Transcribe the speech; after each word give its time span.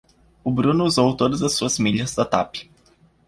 O 0.43 0.49
Bruno 0.51 0.85
usou 0.85 1.15
todas 1.15 1.43
as 1.43 1.53
suas 1.53 1.77
milhas 1.77 2.15
da 2.15 2.25
Tap. 2.25 2.55